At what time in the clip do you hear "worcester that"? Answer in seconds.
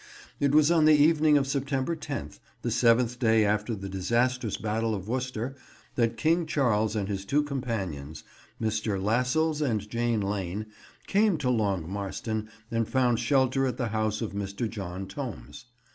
5.07-6.17